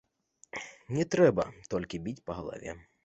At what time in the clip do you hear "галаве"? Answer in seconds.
2.39-2.71